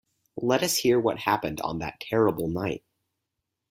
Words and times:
Let 0.41 0.63
us 0.63 0.77
hear 0.77 0.99
what 0.99 1.19
happened 1.19 1.61
on 1.61 1.77
that 1.77 1.99
terrible 1.99 2.47
night. 2.47 2.83